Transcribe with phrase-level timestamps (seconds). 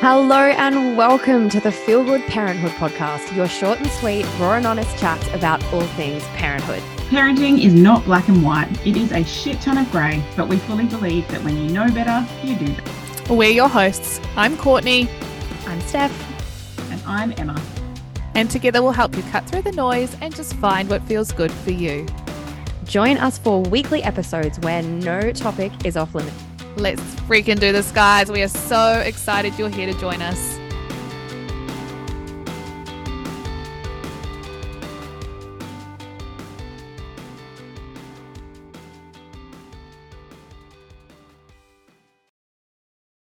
[0.00, 4.64] Hello and welcome to the Feel Good Parenthood podcast, your short and sweet, raw and
[4.64, 6.80] honest chat about all things parenthood.
[7.10, 10.58] Parenting is not black and white, it is a shit ton of grey, but we
[10.58, 13.34] fully believe that when you know better, you do better.
[13.34, 14.20] We're your hosts.
[14.36, 15.08] I'm Courtney.
[15.66, 16.12] I'm Steph.
[16.92, 17.60] And I'm Emma.
[18.36, 21.50] And together we'll help you cut through the noise and just find what feels good
[21.50, 22.06] for you.
[22.84, 26.47] Join us for weekly episodes where no topic is off limits.
[26.78, 28.30] Let's freaking do this, guys.
[28.30, 30.58] We are so excited you're here to join us.